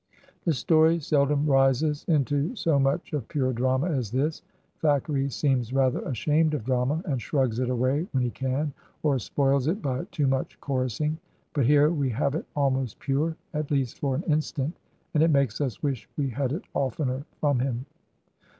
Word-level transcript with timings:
The 0.45 0.53
story 0.53 0.99
seldom 0.99 1.45
rises 1.45 2.05
into 2.07 2.55
so 2.55 2.79
much 2.79 3.13
of 3.13 3.27
pure 3.27 3.53
drama 3.53 3.87
as 3.91 4.09
this; 4.09 4.41
Thackeray 4.79 5.29
seems 5.29 5.73
rather 5.73 5.99
ashamed 5.99 6.55
of 6.55 6.63
drama, 6.65 7.03
and 7.05 7.21
shrugs 7.21 7.59
it 7.59 7.69
away 7.69 8.07
when 8.11 8.23
he 8.23 8.31
can, 8.31 8.73
or 9.03 9.19
spoils 9.19 9.67
it 9.67 9.79
by 9.79 10.05
too 10.05 10.25
much 10.25 10.59
chorussing; 10.59 11.19
but 11.53 11.67
here 11.67 11.91
we 11.91 12.09
have 12.09 12.33
it 12.33 12.45
almost 12.55 12.97
pure, 12.97 13.35
at 13.53 13.69
least 13.69 13.99
for 13.99 14.15
an 14.15 14.23
instant, 14.23 14.75
and 15.13 15.21
it 15.21 15.29
makes 15.29 15.61
us 15.61 15.83
wish 15.83 16.09
we 16.17 16.29
had 16.31 16.51
it 16.51 16.65
of 16.75 16.95
tener 16.97 17.23
from 17.39 17.59
him. 17.59 17.85